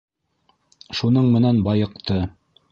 [1.01, 2.21] Шуның менән байыҡты.